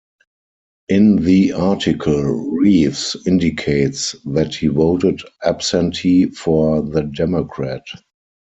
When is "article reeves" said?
1.51-3.15